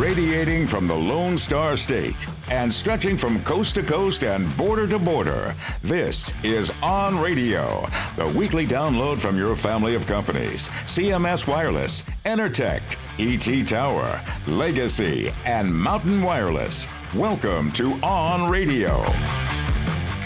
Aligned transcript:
Radiating 0.00 0.66
from 0.66 0.86
the 0.86 0.94
Lone 0.94 1.36
Star 1.36 1.76
State 1.76 2.26
and 2.50 2.72
stretching 2.72 3.16
from 3.16 3.44
coast 3.44 3.74
to 3.74 3.82
coast 3.82 4.24
and 4.24 4.56
border 4.56 4.88
to 4.88 4.98
border, 4.98 5.54
this 5.82 6.32
is 6.42 6.72
On 6.82 7.18
Radio, 7.18 7.86
the 8.16 8.26
weekly 8.26 8.66
download 8.66 9.20
from 9.20 9.36
your 9.36 9.54
family 9.54 9.94
of 9.94 10.06
companies 10.06 10.70
CMS 10.86 11.46
Wireless, 11.46 12.04
Enertech, 12.24 12.82
ET 13.18 13.66
Tower, 13.66 14.20
Legacy, 14.46 15.30
and 15.44 15.72
Mountain 15.72 16.22
Wireless. 16.22 16.88
Welcome 17.14 17.70
to 17.72 17.92
On 18.02 18.50
Radio. 18.50 19.04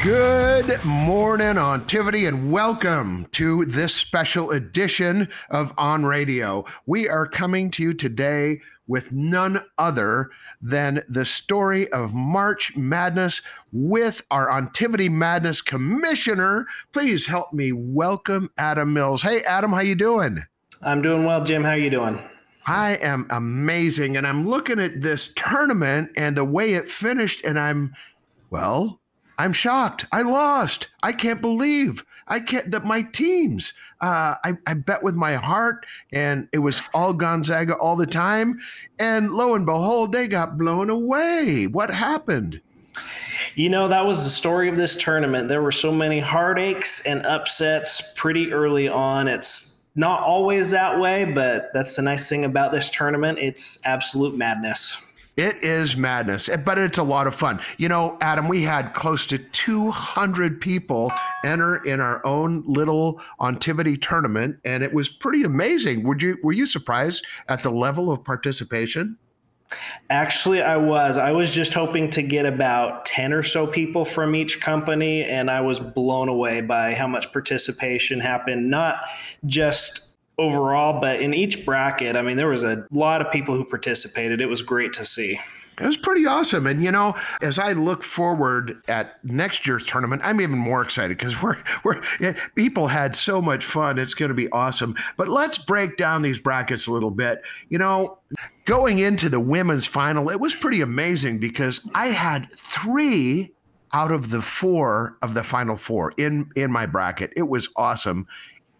Good 0.03 0.85
morning, 0.85 1.57
Ontivity, 1.57 2.29
and 2.29 2.53
welcome 2.53 3.27
to 3.33 3.65
this 3.65 3.95
special 3.95 4.51
edition 4.51 5.29
of 5.51 5.73
On 5.79 6.05
Radio. 6.05 6.65
We 6.85 7.09
are 7.09 7.27
coming 7.27 7.71
to 7.73 7.83
you 7.83 7.95
today 7.95 8.61
with 8.87 9.11
none 9.11 9.65
other 9.79 10.31
than 10.61 11.03
the 11.09 11.25
story 11.25 11.91
of 11.93 12.15
March 12.15 12.77
Madness 12.77 13.43
with 13.73 14.23
our 14.31 14.49
Ontivity 14.49 15.11
Madness 15.11 15.61
Commissioner. 15.61 16.67
Please 16.93 17.27
help 17.27 17.53
me 17.53 17.73
welcome 17.73 18.51
Adam 18.59 18.93
Mills. 18.93 19.23
Hey, 19.23 19.43
Adam, 19.43 19.73
how 19.73 19.81
you 19.81 19.95
doing? 19.95 20.45
I'm 20.83 21.03
doing 21.03 21.25
well, 21.25 21.43
Jim. 21.43 21.65
How 21.65 21.71
are 21.71 21.79
you 21.79 21.91
doing? 21.91 22.21
I 22.67 22.97
am 22.97 23.27
amazing, 23.31 24.17
and 24.17 24.27
I'm 24.27 24.47
looking 24.47 24.79
at 24.79 25.01
this 25.01 25.33
tournament 25.35 26.11
and 26.17 26.37
the 26.37 26.45
way 26.45 26.75
it 26.75 26.91
finished, 26.91 27.45
and 27.45 27.59
I'm, 27.59 27.95
well, 28.51 29.01
I'm 29.39 29.53
shocked. 29.53 30.07
I 30.13 30.23
lost. 30.23 30.89
I 31.03 31.13
can't 31.13 31.41
believe 31.41 32.05
I 32.29 32.41
can't 32.41 32.71
that 32.73 32.85
my 32.85 33.03
teams. 33.03 33.73
Uh, 34.01 34.35
I, 34.45 34.59
I 34.67 34.75
bet 34.75 35.03
with 35.03 35.15
my 35.15 35.35
heart, 35.35 35.87
and 36.13 36.49
it 36.53 36.59
was 36.59 36.83
all 36.93 37.13
Gonzaga 37.13 37.75
all 37.75 37.97
the 37.97 38.07
time. 38.07 38.61
And 38.99 39.33
lo 39.33 39.55
and 39.55 39.65
behold, 39.65 40.13
they 40.13 40.29
got 40.29 40.59
blown 40.59 40.91
away. 40.91 41.67
What 41.67 41.91
happened? 41.91 42.61
You 43.55 43.69
know, 43.69 43.89
that 43.89 44.05
was 44.05 44.25
the 44.25 44.31
story 44.31 44.69
of 44.69 44.77
this 44.77 44.97
tournament. 44.97 45.49
There 45.49 45.63
were 45.63 45.73
so 45.73 45.93
many 45.93 46.19
heartaches 46.21 47.03
and 47.07 47.25
upsets 47.25 48.13
pretty 48.17 48.53
early 48.53 48.89
on. 48.89 49.29
It's 49.29 49.79
not 49.95 50.21
always 50.21 50.71
that 50.71 50.99
way, 50.99 51.25
but 51.25 51.71
that's 51.73 51.97
the 51.97 52.03
nice 52.03 52.29
thing 52.29 52.45
about 52.45 52.73
this 52.73 52.91
tournament. 52.91 53.39
It's 53.39 53.79
absolute 53.85 54.37
madness. 54.37 54.99
It 55.37 55.63
is 55.63 55.99
madness, 55.99 56.49
eh, 56.49 56.57
but 56.57 56.79
it's 56.79 56.97
a 56.97 57.03
lot 57.03 57.27
of 57.27 57.35
fun. 57.35 57.61
You 57.77 57.91
know, 57.91 58.17
Adam, 58.23 58.49
we 58.49 58.63
had 58.63 58.95
close 58.95 59.27
to 59.27 59.39
200 59.39 60.63
people 60.63 61.13
enter 61.45 61.77
in 61.85 62.01
our 62.01 62.25
own 62.25 62.65
little 62.67 63.21
Ontivity 63.39 64.01
tournament, 64.01 64.57
and 64.65 64.83
it 64.83 64.95
was 64.95 65.11
pretty 65.11 65.43
amazing. 65.43 66.05
Would 66.05 66.23
you 66.23 66.39
were 66.43 66.53
you 66.53 66.65
surprised 66.65 67.27
at 67.51 67.63
the 67.63 67.71
level 67.71 68.11
of 68.11 68.25
participation? 68.25 69.19
Actually, 70.09 70.63
I 70.63 70.79
was. 70.79 71.19
I 71.19 71.33
was 71.33 71.51
just 71.51 71.75
hoping 71.75 72.09
to 72.11 72.23
get 72.23 72.47
about 72.47 73.05
10 73.05 73.33
or 73.33 73.43
so 73.43 73.67
people 73.67 74.07
from 74.07 74.35
each 74.35 74.61
company, 74.61 75.25
and 75.25 75.51
I 75.51 75.61
was 75.61 75.79
blown 75.79 76.29
away 76.31 76.63
by 76.63 76.95
how 76.95 77.09
much 77.09 77.31
participation 77.33 78.21
happened, 78.21 78.71
not 78.71 79.01
just 79.45 80.16
overall, 80.39 81.01
but 81.01 81.21
in 81.21 81.35
each 81.35 81.65
bracket, 81.65 82.17
I 82.17 82.23
mean, 82.23 82.37
there 82.37 82.49
was 82.49 82.65
a 82.65 82.87
lot 82.91 83.21
of 83.21 83.33
people 83.33 83.57
who 83.57 83.65
participated. 83.65 84.41
It 84.41 84.47
was 84.47 84.63
great 84.63 84.93
to 84.95 85.05
see. 85.05 85.41
It 85.81 85.87
was 85.87 85.97
pretty 85.97 86.25
awesome. 86.25 86.67
And 86.67 86.83
you 86.83 86.91
know, 86.91 87.15
as 87.43 87.59
I 87.59 87.73
look 87.73 88.03
forward 88.03 88.83
at 88.89 89.23
next 89.25 89.67
year's 89.67 89.85
tournament, 89.85 90.23
I'm 90.25 90.41
even 90.41 90.59
more 90.59 90.81
excited 90.81 91.19
because 91.19 91.41
we're 91.43 91.59
we're 91.85 92.01
eh, 92.21 92.33
people 92.55 92.87
had 92.87 93.15
so 93.15 93.43
much 93.43 93.65
fun. 93.65 93.99
It's 93.99 94.15
going 94.15 94.31
to 94.31 94.35
be 94.35 94.49
awesome. 94.51 94.97
But 95.17 95.29
let's 95.29 95.59
break 95.59 95.99
down 95.99 96.23
these 96.23 96.39
brackets 96.39 96.87
a 96.87 96.93
little 96.93 97.11
bit. 97.11 97.43
You 97.69 97.79
know, 97.79 98.19
going 98.65 99.01
into 99.01 99.29
the 99.29 99.41
women's 99.41 99.87
final, 99.87 100.31
it 100.31 100.41
was 100.41 100.55
pretty 100.55 100.81
amazing 100.81 101.39
because 101.39 101.87
I 101.95 102.07
had 102.07 102.49
three 102.57 103.53
out 103.93 104.13
of 104.13 104.31
the 104.31 104.43
four 104.43 105.19
of 105.21 105.35
the 105.35 105.43
final 105.43 105.77
four 105.77 106.15
in 106.17 106.51
in 106.57 106.73
my 106.73 106.87
bracket. 106.87 107.35
It 107.37 107.49
was 107.49 107.69
awesome. 107.77 108.27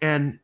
And 0.01 0.39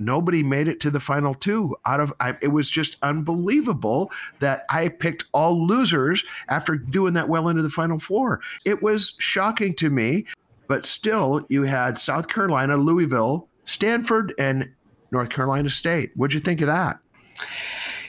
nobody 0.00 0.42
made 0.42 0.66
it 0.66 0.80
to 0.80 0.90
the 0.90 0.98
final 0.98 1.34
two 1.34 1.76
out 1.84 2.00
of 2.00 2.12
I, 2.18 2.36
it 2.40 2.48
was 2.48 2.68
just 2.68 2.96
unbelievable 3.02 4.10
that 4.40 4.64
i 4.70 4.88
picked 4.88 5.26
all 5.32 5.66
losers 5.66 6.24
after 6.48 6.76
doing 6.76 7.14
that 7.14 7.28
well 7.28 7.48
into 7.48 7.62
the 7.62 7.70
final 7.70 7.98
four. 7.98 8.40
It 8.64 8.82
was 8.82 9.14
shocking 9.18 9.74
to 9.76 9.90
me 9.90 10.26
but 10.66 10.86
still 10.86 11.46
you 11.48 11.62
had 11.62 11.98
south 11.98 12.28
carolina 12.28 12.76
louisville 12.76 13.48
stanford 13.64 14.34
and 14.38 14.70
north 15.12 15.28
carolina 15.28 15.70
state. 15.70 16.10
What'd 16.16 16.34
you 16.34 16.40
think 16.40 16.60
of 16.62 16.66
that? 16.66 16.98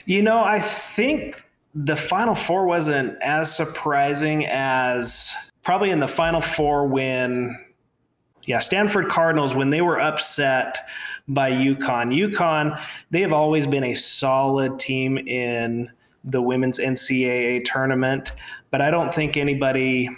You 0.06 0.22
know 0.22 0.42
i 0.42 0.58
think 0.58 1.44
the 1.74 1.96
final 1.96 2.34
four 2.34 2.66
wasn't 2.66 3.20
as 3.22 3.54
surprising 3.54 4.46
as 4.46 5.34
probably 5.62 5.90
in 5.90 6.00
the 6.00 6.08
final 6.08 6.40
four 6.40 6.86
when 6.86 7.58
yeah 8.44 8.58
stanford 8.58 9.08
cardinals 9.08 9.54
when 9.54 9.70
they 9.70 9.80
were 9.80 10.00
upset 10.00 10.76
by 11.28 11.50
UConn. 11.50 12.14
UConn, 12.14 12.80
they 13.10 13.20
have 13.20 13.32
always 13.32 13.66
been 13.66 13.84
a 13.84 13.94
solid 13.94 14.78
team 14.78 15.18
in 15.18 15.90
the 16.24 16.42
women's 16.42 16.78
NCAA 16.78 17.64
tournament, 17.64 18.32
but 18.70 18.80
I 18.80 18.90
don't 18.90 19.12
think 19.12 19.36
anybody 19.36 20.08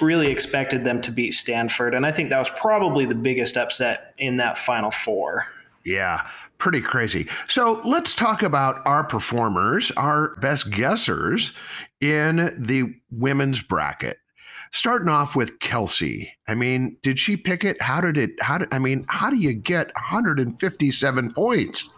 really 0.00 0.28
expected 0.28 0.84
them 0.84 1.00
to 1.02 1.12
beat 1.12 1.34
Stanford. 1.34 1.94
And 1.94 2.04
I 2.04 2.12
think 2.12 2.30
that 2.30 2.38
was 2.38 2.50
probably 2.50 3.04
the 3.04 3.14
biggest 3.14 3.56
upset 3.56 4.14
in 4.18 4.38
that 4.38 4.58
Final 4.58 4.90
Four. 4.90 5.46
Yeah, 5.84 6.26
pretty 6.58 6.80
crazy. 6.80 7.28
So 7.46 7.80
let's 7.84 8.14
talk 8.14 8.42
about 8.42 8.84
our 8.86 9.04
performers, 9.04 9.90
our 9.92 10.34
best 10.36 10.70
guessers 10.70 11.52
in 12.00 12.54
the 12.58 12.94
women's 13.10 13.60
bracket 13.60 14.18
starting 14.74 15.08
off 15.08 15.36
with 15.36 15.60
Kelsey. 15.60 16.32
I 16.48 16.54
mean, 16.56 16.96
did 17.02 17.18
she 17.18 17.36
pick 17.36 17.64
it? 17.64 17.80
How 17.80 18.00
did 18.00 18.18
it? 18.18 18.30
How 18.42 18.58
did 18.58 18.74
I 18.74 18.80
mean? 18.80 19.06
How 19.08 19.30
do 19.30 19.36
you 19.36 19.54
get 19.54 19.86
157 19.94 21.32
points? 21.32 21.88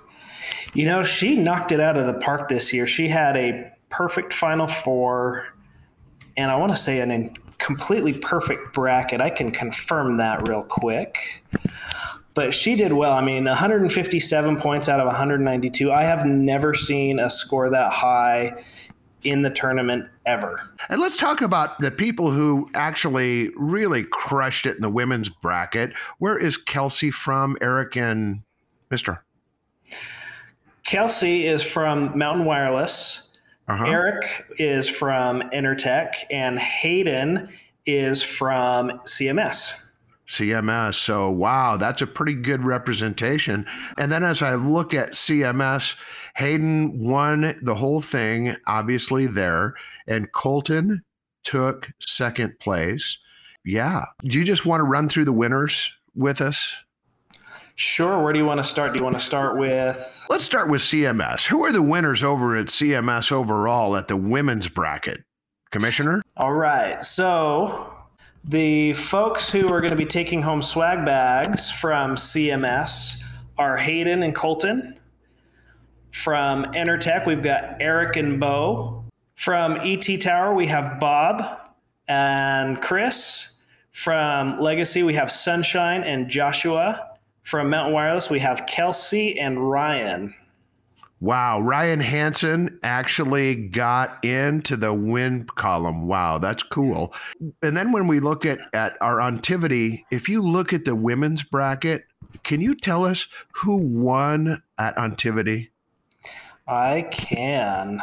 You 0.75 0.85
know, 0.85 1.03
she 1.03 1.37
knocked 1.37 1.73
it 1.73 1.81
out 1.81 1.97
of 1.97 2.07
the 2.07 2.13
park 2.13 2.49
this 2.49 2.73
year. 2.73 2.87
She 2.87 3.09
had 3.09 3.37
a 3.37 3.73
perfect 3.89 4.35
Final 4.35 4.69
Four, 4.69 5.47
and 6.37 6.51
I 6.51 6.57
want 6.57 6.73
to 6.73 6.77
say 6.77 7.01
an 7.01 7.37
completely 7.59 8.13
perfect 8.13 8.75
bracket. 8.75 9.23
I 9.23 9.31
can 9.31 9.51
confirm 9.51 10.19
that 10.19 10.47
real 10.47 10.63
quick. 10.63 11.43
But 12.35 12.53
she 12.53 12.77
did 12.77 12.93
well. 12.93 13.15
I 13.15 13.23
mean, 13.23 13.47
157 13.47 14.61
points 14.61 14.91
out 14.91 15.01
of 15.01 15.07
192. 15.07 15.91
I 15.91 16.03
have 16.03 16.27
never 16.27 16.75
seen 16.75 17.19
a 17.19 17.31
score 17.31 17.71
that 17.71 17.91
high 17.91 18.53
in 19.27 19.43
the 19.43 19.51
tournament 19.51 20.09
ever. 20.25 20.63
And 20.89 21.01
let's 21.01 21.17
talk 21.17 21.41
about 21.41 21.79
the 21.81 21.91
people 21.91 22.31
who 22.31 22.69
actually 22.75 23.51
really 23.57 24.05
crushed 24.05 24.67
it 24.67 24.77
in 24.77 24.83
the 24.83 24.91
women's 24.91 25.29
bracket. 25.29 25.93
Where 26.19 26.39
is 26.39 26.57
Kelsey 26.57 27.11
from, 27.11 27.57
Eric 27.61 27.97
and 27.97 28.43
Mr.? 28.91 29.19
Kelsey 30.85 31.47
is 31.47 31.63
from 31.63 32.17
Mountain 32.17 32.45
Wireless. 32.45 33.37
Uh-huh. 33.69 33.85
Eric 33.85 34.47
is 34.59 34.89
from 34.89 35.43
Enertech, 35.53 36.15
and 36.31 36.59
Hayden 36.59 37.49
is 37.85 38.23
from 38.23 38.91
CMS. 39.05 39.73
CMS. 40.29 40.95
So, 40.95 41.31
wow, 41.31 41.77
that's 41.77 42.03
a 42.03 42.07
pretty 42.07 42.35
good 42.35 42.65
representation. 42.65 43.67
And 43.97 44.11
then 44.11 44.25
as 44.25 44.43
I 44.43 44.55
look 44.55 44.95
at 44.95 45.13
CMS, 45.13 45.97
Hayden 46.37 47.03
won 47.03 47.59
the 47.63 47.75
whole 47.75 48.01
thing, 48.01 48.57
obviously, 48.67 49.27
there. 49.27 49.75
And 50.07 50.33
Colton 50.33 51.03
took 51.45 51.91
second 52.01 52.59
place. 52.59 53.19
Yeah. 53.65 54.05
Do 54.23 54.39
you 54.39 54.45
just 54.45 54.67
want 54.67 54.81
to 54.81 54.85
run 54.85 55.09
through 55.09 55.25
the 55.25 55.33
winners 55.33 55.93
with 56.15 56.41
us? 56.41 56.75
Sure. 57.77 58.23
Where 58.23 58.33
do 58.33 58.39
you 58.39 58.47
want 58.47 58.59
to 58.59 58.65
start? 58.65 58.93
Do 58.93 58.99
you 58.99 59.05
want 59.05 59.19
to 59.19 59.25
start 59.25 59.59
with? 59.59 60.25
Let's 60.31 60.45
start 60.45 60.71
with 60.71 60.81
CMS. 60.81 61.47
Who 61.47 61.65
are 61.65 61.73
the 61.73 61.83
winners 61.83 62.23
over 62.23 62.57
at 62.57 62.67
CMS 62.67 63.31
overall 63.31 63.97
at 63.97 64.09
the 64.09 64.17
women's 64.17 64.69
bracket? 64.69 65.23
Commissioner? 65.71 66.23
All 66.37 66.55
right. 66.55 67.03
So 67.05 67.93
the 68.49 68.93
folks 68.93 69.51
who 69.51 69.67
are 69.73 69.81
going 69.81 69.91
to 69.91 69.97
be 69.97 70.07
taking 70.07 70.41
home 70.41 70.63
swag 70.63 71.05
bags 71.05 71.69
from 71.69 72.15
CMS 72.15 73.21
are 73.59 73.77
Hayden 73.77 74.23
and 74.23 74.35
Colton. 74.35 74.99
From 76.13 76.65
Enertech, 76.67 77.27
we've 77.27 77.43
got 77.43 77.77
Eric 77.81 78.17
and 78.17 78.39
Bo. 78.39 79.05
From 79.35 79.79
ET 79.83 80.07
Tower, 80.21 80.55
we 80.55 80.69
have 80.69 81.01
Bob 81.01 81.71
and 82.07 82.81
Chris. 82.81 83.55
From 83.91 84.61
Legacy, 84.61 85.03
we 85.03 85.15
have 85.15 85.33
Sunshine 85.33 86.05
and 86.05 86.29
Joshua. 86.29 87.17
From 87.43 87.69
Mountain 87.71 87.95
Wireless, 87.95 88.31
we 88.31 88.39
have 88.39 88.67
Kelsey 88.67 89.41
and 89.41 89.71
Ryan. 89.71 90.35
Wow, 91.19 91.61
Ryan 91.61 92.01
Hansen 92.01 92.79
actually 92.83 93.55
got 93.55 94.23
into 94.23 94.77
the 94.77 94.93
win 94.93 95.47
column. 95.47 96.07
Wow, 96.07 96.37
that's 96.37 96.63
cool. 96.63 97.15
And 97.63 97.75
then 97.75 97.91
when 97.91 98.07
we 98.07 98.21
look 98.21 98.45
at, 98.45 98.59
at 98.75 98.99
our 99.01 99.17
Ontivity, 99.17 100.05
if 100.11 100.29
you 100.29 100.43
look 100.43 100.75
at 100.75 100.85
the 100.85 100.95
women's 100.95 101.43
bracket, 101.43 102.05
can 102.43 102.61
you 102.61 102.75
tell 102.75 103.07
us 103.07 103.29
who 103.53 103.79
won 103.79 104.63
at 104.79 104.95
Ontivity? 104.97 105.71
I 106.69 107.07
can. 107.11 108.03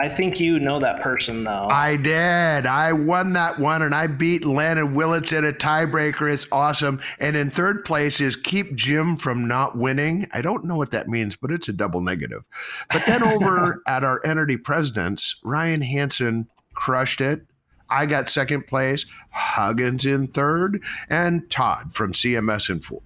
I 0.00 0.08
think 0.08 0.38
you 0.38 0.60
know 0.60 0.78
that 0.78 1.02
person 1.02 1.42
though. 1.42 1.66
I 1.68 1.96
did. 1.96 2.66
I 2.66 2.92
won 2.92 3.32
that 3.32 3.58
one 3.58 3.82
and 3.82 3.92
I 3.92 4.06
beat 4.06 4.44
Landon 4.44 4.94
Willits 4.94 5.32
in 5.32 5.44
a 5.44 5.52
tiebreaker. 5.52 6.32
It's 6.32 6.46
awesome. 6.52 7.00
And 7.18 7.36
in 7.36 7.50
third 7.50 7.84
place 7.84 8.20
is 8.20 8.36
keep 8.36 8.76
Jim 8.76 9.16
from 9.16 9.48
not 9.48 9.76
winning. 9.76 10.28
I 10.32 10.40
don't 10.40 10.64
know 10.64 10.76
what 10.76 10.92
that 10.92 11.08
means, 11.08 11.34
but 11.34 11.50
it's 11.50 11.68
a 11.68 11.72
double 11.72 12.00
negative. 12.00 12.46
But 12.92 13.06
then 13.06 13.22
over 13.24 13.82
at 13.88 14.04
our 14.04 14.24
entity 14.24 14.56
presidents, 14.56 15.34
Ryan 15.42 15.82
Hansen 15.82 16.48
crushed 16.74 17.20
it. 17.20 17.44
I 17.90 18.06
got 18.06 18.28
second 18.28 18.68
place, 18.68 19.04
Huggins 19.30 20.06
in 20.06 20.28
third, 20.28 20.80
and 21.08 21.50
Todd 21.50 21.92
from 21.92 22.12
CMS 22.12 22.70
in 22.70 22.80
fourth. 22.80 23.02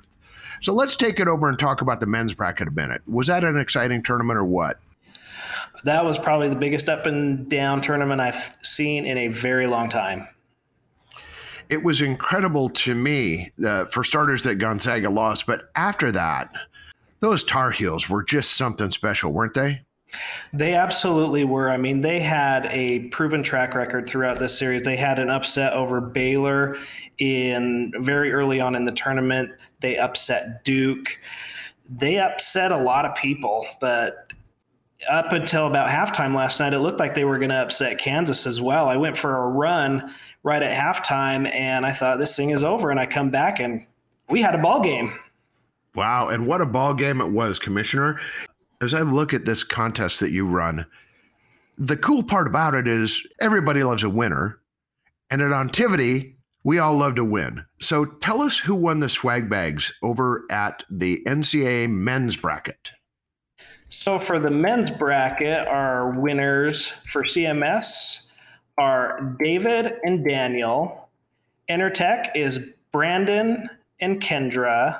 So 0.61 0.75
let's 0.75 0.97
take 0.97 1.21
it 1.21 1.29
over 1.29 1.49
and 1.49 1.59
talk 1.59 1.81
about 1.81 2.00
the 2.00 2.06
men's 2.06 2.35
bracket 2.35 2.69
a 2.69 2.73
minute. 2.73 3.00
Was 3.06 3.29
that 3.29 3.44
an 3.44 3.59
exciting 3.59 4.03
tournament 4.03 4.39
or 4.39 4.44
what? 4.44 4.79
That 5.85 6.05
was 6.05 6.19
probably 6.19 6.49
the 6.49 6.56
biggest 6.56 6.89
up 6.89 7.06
and 7.06 7.49
down 7.49 7.81
tournament 7.83 8.21
I've 8.21 8.56
seen 8.62 9.06
in 9.06 9.19
a 9.19 9.29
very 9.29 9.67
long 9.67 9.89
time. 9.89 10.29
It 11.69 11.83
was 11.83 12.00
incredible 12.00 12.69
to 12.71 12.94
me, 12.94 13.50
uh, 13.65 13.87
for 13.87 14.05
starters, 14.05 14.44
that 14.44 14.56
Gonzaga 14.56 15.09
lost. 15.09 15.47
But 15.47 15.71
after 15.75 16.12
that, 16.12 16.53
those 17.21 17.44
Tar 17.44 17.71
Heels 17.71 18.09
were 18.09 18.23
just 18.23 18.53
something 18.53 18.91
special, 18.91 19.33
weren't 19.33 19.55
they? 19.55 19.83
They 20.53 20.75
absolutely 20.75 21.44
were. 21.44 21.71
I 21.71 21.79
mean, 21.79 22.03
they 22.03 22.21
had 22.21 22.67
a 22.67 23.09
proven 23.09 23.43
track 23.43 23.75
record 23.75 24.06
throughout 24.06 24.39
this 24.39 24.59
series. 24.59 24.83
They 24.83 24.97
had 24.97 25.19
an 25.19 25.31
upset 25.31 25.73
over 25.73 26.00
Baylor 26.00 26.77
in 27.19 27.93
very 28.00 28.33
early 28.33 28.61
on 28.61 28.75
in 28.75 28.85
the 28.85 28.93
tournament. 28.93 29.50
They 29.81 29.97
upset 29.97 30.65
Duke. 30.65 31.19
They 31.89 32.19
upset 32.19 32.73
a 32.73 32.77
lot 32.77 33.05
of 33.05 33.15
people, 33.15 33.67
but 33.81 34.33
up 35.10 35.32
until 35.32 35.66
about 35.66 35.88
halftime 35.88 36.34
last 36.34 36.60
night, 36.60 36.75
it 36.75 36.81
looked 36.81 37.00
like 37.00 37.14
they 37.14 37.25
were 37.25 37.38
going 37.38 37.50
to 37.50 37.56
upset 37.56 37.99
Kansas 37.99 38.46
as 38.46 38.60
well. 38.60 38.88
I 38.88 38.96
went 38.96 39.16
for 39.16 39.37
a 39.37 39.49
run 39.49 40.14
right 40.43 40.62
at 40.62 40.76
halftime, 40.76 41.52
and 41.52 41.84
I 41.87 41.93
thought 41.93 42.19
this 42.19 42.37
thing 42.37 42.50
is 42.50 42.64
over. 42.64 42.90
And 42.90 43.00
I 43.00 43.06
come 43.06 43.31
back, 43.31 43.60
and 43.60 43.87
we 44.28 44.43
had 44.43 44.54
a 44.54 44.58
ball 44.58 44.81
game. 44.81 45.12
Wow, 45.94 46.28
and 46.28 46.46
what 46.46 46.60
a 46.60 46.66
ball 46.66 46.94
game 46.94 47.20
it 47.20 47.31
was, 47.31 47.58
Commissioner. 47.58 48.20
As 48.81 48.94
I 48.94 49.02
look 49.02 49.34
at 49.34 49.44
this 49.44 49.62
contest 49.62 50.20
that 50.20 50.32
you 50.32 50.46
run, 50.46 50.87
the 51.78 51.96
cool 51.96 52.22
part 52.22 52.46
about 52.46 52.75
it 52.75 52.88
is 52.88 53.26
everybody 53.40 53.82
loves 53.84 54.02
a 54.02 54.10
winner, 54.10 54.58
and 55.31 55.43
at 55.43 55.50
Ontivity, 55.50 56.34
we 56.64 56.78
all 56.78 56.96
love 56.96 57.16
to 57.16 57.25
win. 57.25 57.64
So 57.81 58.05
tell 58.05 58.40
us 58.40 58.58
who 58.58 58.75
won 58.75 59.00
the 59.00 59.08
swag 59.08 59.50
bags 59.50 59.93
over 60.02 60.44
at 60.50 60.84
the 60.90 61.22
NCAA 61.26 61.90
men's 61.90 62.37
bracket. 62.37 62.93
So 63.93 64.19
for 64.19 64.39
the 64.39 64.50
men's 64.50 64.91
bracket, 64.91 65.69
our 65.69 66.09
winners 66.19 66.89
for 67.11 67.25
CMS 67.25 68.31
are 68.79 69.37
David 69.39 69.99
and 70.03 70.27
Daniel. 70.27 71.11
Enertech 71.69 72.31
is 72.35 72.75
Brandon 72.91 73.69
and 74.00 74.21
Kendra. 74.21 74.99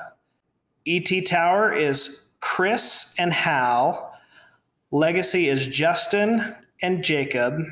ET 0.85 1.25
Tower 1.25 1.73
is 1.73 2.25
Chris 2.39 3.15
and 3.17 3.33
Hal. 3.33 4.15
Legacy 4.91 5.49
is 5.49 5.65
Justin 5.65 6.55
and 6.83 7.03
Jacob. 7.03 7.63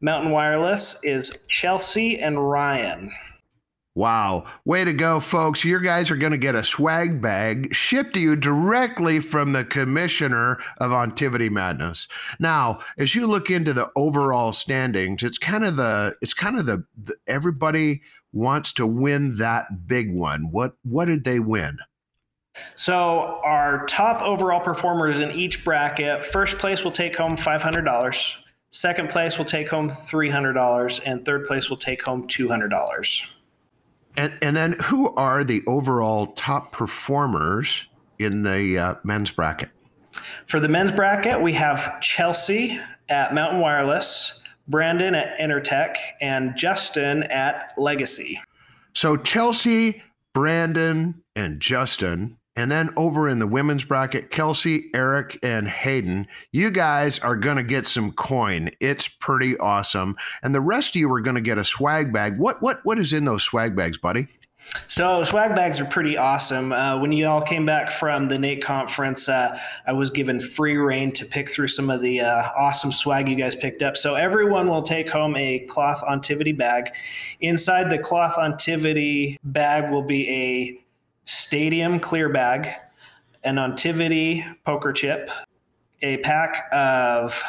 Mountain 0.00 0.32
Wireless 0.32 0.98
is 1.04 1.46
Chelsea 1.48 2.18
and 2.18 2.50
Ryan. 2.50 3.12
Wow. 3.96 4.46
Way 4.64 4.84
to 4.84 4.92
go, 4.92 5.20
folks. 5.20 5.64
You 5.64 5.80
guys 5.80 6.10
are 6.10 6.16
going 6.16 6.32
to 6.32 6.38
get 6.38 6.56
a 6.56 6.64
swag 6.64 7.20
bag 7.20 7.72
shipped 7.72 8.14
to 8.14 8.20
you 8.20 8.34
directly 8.34 9.20
from 9.20 9.52
the 9.52 9.64
commissioner 9.64 10.58
of 10.78 10.90
Ontivity 10.90 11.48
Madness. 11.48 12.08
Now, 12.40 12.80
as 12.98 13.14
you 13.14 13.28
look 13.28 13.50
into 13.50 13.72
the 13.72 13.90
overall 13.94 14.52
standings, 14.52 15.22
it's 15.22 15.38
kind 15.38 15.64
of 15.64 15.76
the 15.76 16.16
it's 16.20 16.34
kind 16.34 16.58
of 16.58 16.66
the, 16.66 16.84
the 17.00 17.14
everybody 17.28 18.02
wants 18.32 18.72
to 18.72 18.86
win 18.86 19.36
that 19.36 19.86
big 19.86 20.12
one. 20.12 20.50
What 20.50 20.74
what 20.82 21.04
did 21.04 21.22
they 21.22 21.38
win? 21.38 21.78
So, 22.74 23.40
our 23.44 23.84
top 23.86 24.22
overall 24.22 24.60
performers 24.60 25.18
in 25.18 25.30
each 25.32 25.64
bracket, 25.64 26.24
first 26.24 26.58
place 26.58 26.84
will 26.84 26.92
take 26.92 27.16
home 27.16 27.36
$500. 27.36 28.36
Second 28.70 29.08
place 29.08 29.38
will 29.38 29.44
take 29.44 29.68
home 29.68 29.90
$300 29.90 31.00
and 31.04 31.24
third 31.24 31.46
place 31.46 31.68
will 31.68 31.76
take 31.76 32.02
home 32.02 32.28
$200. 32.28 33.26
And 34.16 34.32
and 34.40 34.56
then 34.56 34.72
who 34.72 35.14
are 35.14 35.44
the 35.44 35.62
overall 35.66 36.28
top 36.28 36.72
performers 36.72 37.86
in 38.18 38.42
the 38.42 38.78
uh, 38.78 38.94
men's 39.02 39.30
bracket? 39.30 39.70
For 40.46 40.60
the 40.60 40.68
men's 40.68 40.92
bracket, 40.92 41.42
we 41.42 41.52
have 41.54 42.00
Chelsea 42.00 42.80
at 43.08 43.34
Mountain 43.34 43.60
Wireless, 43.60 44.42
Brandon 44.68 45.14
at 45.14 45.38
Enertech, 45.38 45.96
and 46.20 46.56
Justin 46.56 47.24
at 47.24 47.72
Legacy. 47.76 48.40
So 48.92 49.16
Chelsea, 49.16 50.02
Brandon, 50.32 51.22
and 51.34 51.60
Justin 51.60 52.36
and 52.56 52.70
then 52.70 52.90
over 52.96 53.28
in 53.28 53.38
the 53.38 53.46
women's 53.46 53.84
bracket, 53.84 54.30
Kelsey, 54.30 54.90
Eric, 54.94 55.38
and 55.42 55.68
Hayden, 55.68 56.28
you 56.52 56.70
guys 56.70 57.18
are 57.18 57.36
going 57.36 57.56
to 57.56 57.62
get 57.62 57.86
some 57.86 58.12
coin. 58.12 58.70
It's 58.80 59.08
pretty 59.08 59.56
awesome. 59.58 60.16
And 60.42 60.54
the 60.54 60.60
rest 60.60 60.90
of 60.90 60.96
you 60.96 61.12
are 61.12 61.20
going 61.20 61.34
to 61.34 61.40
get 61.40 61.58
a 61.58 61.64
swag 61.64 62.12
bag. 62.12 62.38
What 62.38 62.62
what 62.62 62.84
what 62.84 62.98
is 62.98 63.12
in 63.12 63.24
those 63.24 63.42
swag 63.42 63.74
bags, 63.74 63.98
buddy? 63.98 64.28
So 64.88 65.22
swag 65.24 65.54
bags 65.54 65.78
are 65.78 65.84
pretty 65.84 66.16
awesome. 66.16 66.72
Uh, 66.72 66.98
when 66.98 67.12
you 67.12 67.26
all 67.26 67.42
came 67.42 67.66
back 67.66 67.90
from 67.90 68.26
the 68.26 68.38
NATE 68.38 68.62
conference, 68.62 69.28
uh, 69.28 69.58
I 69.86 69.92
was 69.92 70.10
given 70.10 70.40
free 70.40 70.76
reign 70.76 71.12
to 71.12 71.24
pick 71.26 71.50
through 71.50 71.68
some 71.68 71.90
of 71.90 72.00
the 72.00 72.22
uh, 72.22 72.50
awesome 72.56 72.92
swag 72.92 73.28
you 73.28 73.36
guys 73.36 73.54
picked 73.54 73.82
up. 73.82 73.96
So 73.96 74.14
everyone 74.14 74.68
will 74.68 74.82
take 74.82 75.08
home 75.10 75.36
a 75.36 75.60
cloth 75.60 76.02
ontivity 76.02 76.56
bag. 76.56 76.90
Inside 77.40 77.90
the 77.90 77.98
cloth 77.98 78.36
ontivity 78.36 79.36
bag 79.44 79.90
will 79.90 80.02
be 80.02 80.30
a 80.30 80.83
Stadium 81.24 82.00
Clear 82.00 82.28
Bag, 82.28 82.68
an 83.42 83.56
Ontivity 83.56 84.44
poker 84.64 84.92
chip, 84.92 85.30
a 86.02 86.18
pack 86.18 86.68
of 86.72 87.42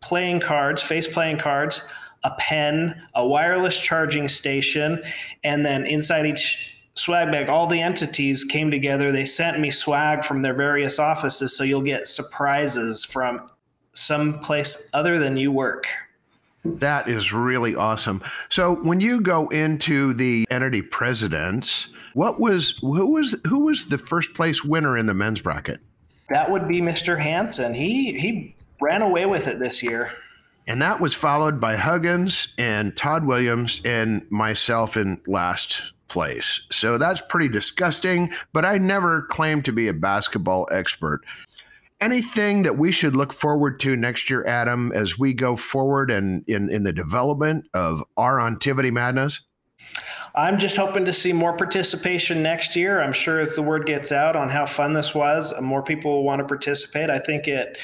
playing 0.00 0.40
cards, 0.40 0.82
face 0.82 1.06
playing 1.06 1.38
cards, 1.38 1.82
a 2.22 2.32
pen, 2.38 3.02
a 3.14 3.26
wireless 3.26 3.80
charging 3.80 4.28
station, 4.28 5.02
and 5.42 5.64
then 5.64 5.86
inside 5.86 6.26
each 6.26 6.76
swag 6.94 7.30
bag, 7.32 7.48
all 7.48 7.66
the 7.66 7.80
entities 7.80 8.44
came 8.44 8.70
together. 8.70 9.10
They 9.10 9.24
sent 9.24 9.58
me 9.58 9.70
swag 9.70 10.24
from 10.24 10.42
their 10.42 10.54
various 10.54 10.98
offices, 10.98 11.56
so 11.56 11.64
you'll 11.64 11.82
get 11.82 12.06
surprises 12.06 13.04
from 13.04 13.50
some 13.94 14.40
place 14.40 14.90
other 14.92 15.18
than 15.18 15.36
you 15.36 15.50
work. 15.50 15.86
That 16.64 17.08
is 17.08 17.32
really 17.32 17.74
awesome. 17.74 18.22
So 18.48 18.74
when 18.74 19.00
you 19.00 19.20
go 19.20 19.48
into 19.48 20.12
the 20.12 20.46
entity 20.50 20.82
presidents, 20.82 21.88
what 22.14 22.40
was 22.40 22.78
who 22.80 23.06
was 23.06 23.36
who 23.46 23.60
was 23.60 23.86
the 23.86 23.98
first 23.98 24.34
place 24.34 24.64
winner 24.64 24.96
in 24.96 25.06
the 25.06 25.14
men's 25.14 25.40
bracket? 25.40 25.80
That 26.28 26.50
would 26.50 26.68
be 26.68 26.80
Mr. 26.80 27.18
Hansen. 27.18 27.74
He 27.74 28.18
he 28.18 28.54
ran 28.80 29.02
away 29.02 29.26
with 29.26 29.46
it 29.46 29.58
this 29.58 29.82
year. 29.82 30.12
And 30.66 30.80
that 30.82 31.00
was 31.00 31.14
followed 31.14 31.60
by 31.60 31.76
Huggins 31.76 32.54
and 32.58 32.96
Todd 32.96 33.24
Williams 33.24 33.80
and 33.84 34.24
myself 34.30 34.96
in 34.96 35.20
last 35.26 35.80
place. 36.08 36.60
So 36.70 36.98
that's 36.98 37.22
pretty 37.22 37.48
disgusting, 37.48 38.32
but 38.52 38.64
I 38.64 38.78
never 38.78 39.22
claimed 39.22 39.64
to 39.64 39.72
be 39.72 39.88
a 39.88 39.94
basketball 39.94 40.68
expert. 40.70 41.24
Anything 42.00 42.62
that 42.62 42.78
we 42.78 42.92
should 42.92 43.14
look 43.14 43.32
forward 43.32 43.78
to 43.80 43.94
next 43.94 44.30
year, 44.30 44.44
Adam, 44.46 44.90
as 44.92 45.18
we 45.18 45.34
go 45.34 45.54
forward 45.54 46.10
and 46.10 46.44
in, 46.48 46.70
in 46.70 46.82
the 46.82 46.92
development 46.92 47.66
of 47.74 48.02
our 48.16 48.38
Ontivity 48.38 48.90
Madness? 48.90 49.42
I'm 50.34 50.58
just 50.58 50.76
hoping 50.76 51.04
to 51.04 51.12
see 51.12 51.32
more 51.32 51.56
participation 51.56 52.42
next 52.42 52.76
year. 52.76 53.02
I'm 53.02 53.12
sure 53.12 53.40
as 53.40 53.54
the 53.54 53.62
word 53.62 53.86
gets 53.86 54.12
out 54.12 54.36
on 54.36 54.48
how 54.48 54.66
fun 54.66 54.92
this 54.92 55.14
was, 55.14 55.58
more 55.60 55.82
people 55.82 56.12
will 56.12 56.24
want 56.24 56.38
to 56.38 56.46
participate. 56.46 57.10
I 57.10 57.18
think 57.18 57.48
it 57.48 57.78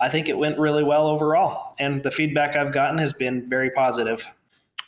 I 0.00 0.08
think 0.08 0.28
it 0.28 0.36
went 0.36 0.58
really 0.58 0.82
well 0.82 1.06
overall. 1.06 1.74
And 1.78 2.02
the 2.02 2.10
feedback 2.10 2.56
I've 2.56 2.72
gotten 2.72 2.98
has 2.98 3.12
been 3.12 3.48
very 3.48 3.70
positive. 3.70 4.28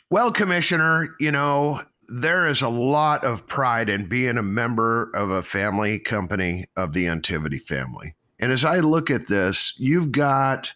Well, 0.09 0.31
Commissioner, 0.31 1.15
you 1.19 1.31
know, 1.31 1.81
there 2.07 2.47
is 2.47 2.61
a 2.61 2.69
lot 2.69 3.23
of 3.23 3.47
pride 3.47 3.89
in 3.89 4.07
being 4.07 4.37
a 4.37 4.43
member 4.43 5.09
of 5.13 5.29
a 5.29 5.43
family 5.43 5.99
company 5.99 6.65
of 6.75 6.93
the 6.93 7.05
Ontivity 7.05 7.61
family. 7.61 8.15
And 8.39 8.51
as 8.51 8.63
I 8.63 8.79
look 8.79 9.09
at 9.09 9.27
this, 9.27 9.73
you've 9.77 10.11
got 10.11 10.73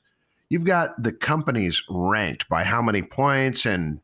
you've 0.50 0.65
got 0.65 1.01
the 1.01 1.12
companies 1.12 1.84
ranked 1.89 2.50
by 2.50 2.63
how 2.63 2.82
many 2.82 3.01
points 3.01 3.65
and 3.65 4.00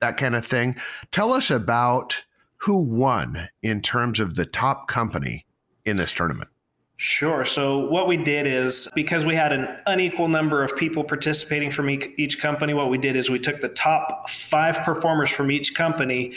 that 0.00 0.16
kind 0.16 0.36
of 0.36 0.46
thing. 0.46 0.76
Tell 1.12 1.32
us 1.32 1.50
about 1.50 2.22
who 2.58 2.76
won 2.76 3.48
in 3.62 3.80
terms 3.80 4.20
of 4.20 4.36
the 4.36 4.46
top 4.46 4.88
company 4.88 5.46
in 5.84 5.96
this 5.96 6.12
tournament. 6.12 6.48
Sure. 6.96 7.44
So, 7.44 7.80
what 7.88 8.06
we 8.06 8.16
did 8.16 8.46
is 8.46 8.88
because 8.94 9.24
we 9.24 9.34
had 9.34 9.52
an 9.52 9.66
unequal 9.86 10.28
number 10.28 10.62
of 10.62 10.76
people 10.76 11.02
participating 11.02 11.72
from 11.72 11.90
each 11.90 12.40
company, 12.40 12.72
what 12.72 12.88
we 12.88 12.98
did 12.98 13.16
is 13.16 13.28
we 13.28 13.40
took 13.40 13.60
the 13.60 13.68
top 13.68 14.30
five 14.30 14.78
performers 14.78 15.28
from 15.28 15.50
each 15.50 15.74
company 15.74 16.34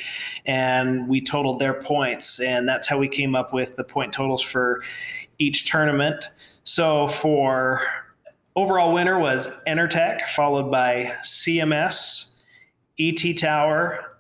and 0.48 1.08
we 1.08 1.22
totaled 1.22 1.60
their 1.60 1.76
points. 1.76 2.40
And 2.40 2.68
that's 2.68 2.88
how 2.88 2.98
we 2.98 3.08
came 3.08 3.36
up 3.36 3.54
with 3.54 3.76
the 3.76 3.84
point 3.84 4.12
totals 4.14 4.42
for 4.42 4.82
each 5.38 5.70
tournament. 5.70 6.26
So, 6.68 7.08
for 7.08 7.82
overall 8.58 8.92
winner 8.92 9.18
was 9.18 9.64
Enertech, 9.66 10.28
followed 10.36 10.70
by 10.70 11.14
CMS, 11.24 12.42
ET 13.00 13.38
Tower, 13.38 14.20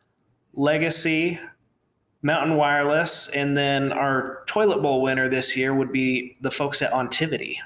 Legacy, 0.53 1.41
Mountain 2.21 2.55
Wireless, 2.55 3.27
and 3.31 3.57
then 3.57 3.91
our 3.91 4.45
toilet 4.47 4.81
bowl 4.81 5.01
winner 5.01 5.27
this 5.27 5.57
year 5.57 5.73
would 5.73 5.91
be 5.91 6.37
the 6.39 6.49
folks 6.49 6.81
at 6.81 6.93
Ontivity. 6.93 7.57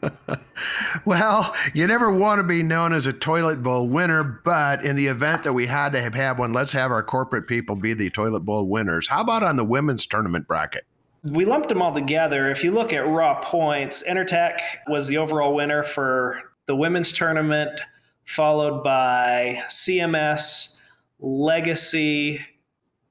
well, 1.04 1.54
you 1.74 1.86
never 1.86 2.10
want 2.10 2.38
to 2.38 2.44
be 2.44 2.62
known 2.62 2.94
as 2.94 3.04
a 3.04 3.12
toilet 3.12 3.62
bowl 3.62 3.88
winner, 3.88 4.40
but 4.42 4.82
in 4.82 4.96
the 4.96 5.08
event 5.08 5.42
that 5.42 5.52
we 5.52 5.66
had 5.66 5.92
to 5.92 6.00
have 6.00 6.38
one, 6.38 6.54
let's 6.54 6.72
have 6.72 6.90
our 6.90 7.02
corporate 7.02 7.46
people 7.46 7.76
be 7.76 7.92
the 7.92 8.08
toilet 8.08 8.40
bowl 8.40 8.66
winners. 8.68 9.06
How 9.06 9.20
about 9.20 9.42
on 9.42 9.56
the 9.56 9.64
women's 9.64 10.06
tournament 10.06 10.48
bracket? 10.48 10.86
We 11.22 11.44
lumped 11.44 11.68
them 11.68 11.82
all 11.82 11.92
together. 11.92 12.50
If 12.50 12.62
you 12.62 12.70
look 12.70 12.92
at 12.92 13.06
raw 13.06 13.40
points, 13.40 14.02
Enertech 14.08 14.60
was 14.86 15.08
the 15.08 15.18
overall 15.18 15.54
winner 15.54 15.82
for 15.82 16.42
the 16.66 16.76
women's 16.76 17.12
tournament, 17.12 17.80
followed 18.24 18.82
by 18.82 19.62
CMS, 19.68 20.78
Legacy, 21.18 22.40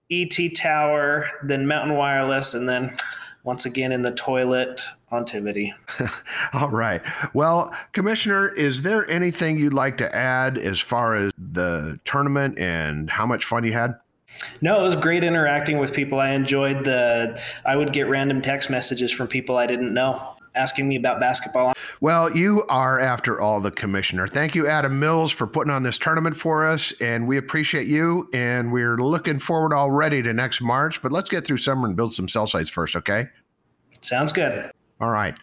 ET 0.09 0.37
Tower, 0.55 1.27
then 1.43 1.67
Mountain 1.67 1.95
Wireless, 1.95 2.53
and 2.53 2.67
then 2.69 2.95
once 3.43 3.65
again 3.65 3.91
in 3.91 4.01
the 4.01 4.11
toilet 4.11 4.81
Ontivity. 5.11 5.73
All 6.53 6.69
right. 6.69 7.01
Well, 7.33 7.73
Commissioner, 7.93 8.49
is 8.49 8.81
there 8.81 9.09
anything 9.09 9.57
you'd 9.57 9.73
like 9.73 9.97
to 9.99 10.15
add 10.15 10.57
as 10.57 10.81
far 10.81 11.15
as 11.15 11.31
the 11.37 11.97
tournament 12.03 12.59
and 12.59 13.09
how 13.09 13.25
much 13.25 13.45
fun 13.45 13.63
you 13.63 13.71
had? 13.71 13.95
No, 14.61 14.79
it 14.79 14.83
was 14.83 14.95
great 14.95 15.23
interacting 15.23 15.77
with 15.77 15.93
people. 15.93 16.19
I 16.19 16.31
enjoyed 16.31 16.83
the. 16.83 17.39
I 17.65 17.75
would 17.75 17.93
get 17.93 18.07
random 18.07 18.41
text 18.41 18.69
messages 18.69 19.11
from 19.11 19.27
people 19.27 19.57
I 19.57 19.65
didn't 19.65 19.93
know 19.93 20.35
asking 20.57 20.87
me 20.87 20.95
about 20.95 21.19
basketball. 21.19 21.73
Well, 22.01 22.35
you 22.35 22.65
are, 22.67 22.99
after 22.99 23.39
all, 23.39 23.61
the 23.61 23.71
commissioner. 23.71 24.27
Thank 24.27 24.55
you, 24.55 24.67
Adam 24.67 24.99
Mills, 24.99 25.31
for 25.31 25.47
putting 25.47 25.71
on 25.71 25.83
this 25.83 25.97
tournament 25.97 26.35
for 26.35 26.65
us. 26.65 26.91
And 26.99 27.27
we 27.27 27.37
appreciate 27.37 27.87
you. 27.87 28.29
And 28.33 28.71
we're 28.73 28.97
looking 28.97 29.39
forward 29.39 29.73
already 29.73 30.21
to 30.23 30.33
next 30.33 30.61
March. 30.61 31.01
But 31.01 31.11
let's 31.11 31.29
get 31.29 31.45
through 31.45 31.57
summer 31.57 31.87
and 31.87 31.95
build 31.95 32.13
some 32.13 32.27
cell 32.27 32.47
sites 32.47 32.69
first, 32.69 32.95
okay? 32.95 33.29
Sounds 34.01 34.33
good. 34.33 34.71
All 34.99 35.09
right. 35.09 35.35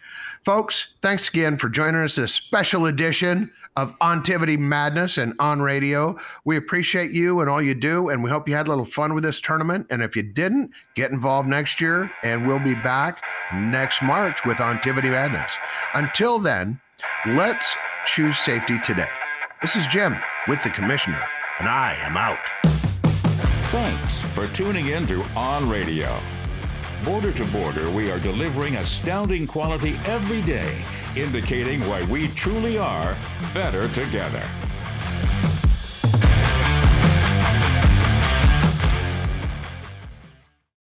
Folks, 0.43 0.93
thanks 1.01 1.29
again 1.29 1.57
for 1.57 1.69
joining 1.69 2.01
us 2.01 2.15
this 2.15 2.33
special 2.33 2.85
edition 2.85 3.51
of 3.75 3.97
Ontivity 3.99 4.57
Madness 4.57 5.17
and 5.17 5.33
On 5.39 5.61
Radio. 5.61 6.17
We 6.45 6.57
appreciate 6.57 7.11
you 7.11 7.41
and 7.41 7.49
all 7.49 7.61
you 7.61 7.73
do, 7.73 8.09
and 8.09 8.23
we 8.23 8.29
hope 8.29 8.47
you 8.47 8.55
had 8.55 8.67
a 8.67 8.69
little 8.69 8.85
fun 8.85 9.13
with 9.13 9.23
this 9.23 9.41
tournament. 9.41 9.87
And 9.89 10.01
if 10.01 10.15
you 10.15 10.23
didn't, 10.23 10.71
get 10.95 11.11
involved 11.11 11.49
next 11.49 11.81
year, 11.81 12.11
and 12.23 12.47
we'll 12.47 12.59
be 12.59 12.75
back 12.75 13.23
next 13.53 14.01
March 14.01 14.45
with 14.45 14.57
Ontivity 14.57 15.11
Madness. 15.11 15.57
Until 15.93 16.39
then, 16.39 16.79
let's 17.27 17.75
choose 18.05 18.37
safety 18.37 18.79
today. 18.79 19.09
This 19.61 19.75
is 19.75 19.87
Jim 19.87 20.15
with 20.47 20.63
the 20.63 20.69
Commissioner, 20.69 21.21
and 21.59 21.67
I 21.67 21.95
am 22.01 22.15
out. 22.17 22.39
Thanks 23.71 24.21
for 24.21 24.47
tuning 24.47 24.87
in 24.87 25.05
to 25.07 25.23
On 25.35 25.67
Radio. 25.67 26.17
Border 27.03 27.31
to 27.33 27.45
border, 27.45 27.89
we 27.91 28.09
are 28.09 28.19
delivering 28.19 28.77
astounding 28.77 29.45
quality 29.45 29.99
every 30.05 30.41
day, 30.41 30.83
indicating 31.15 31.87
why 31.87 32.03
we 32.03 32.27
truly 32.29 32.77
are 32.77 33.17
better 33.53 33.87
together. 33.89 34.43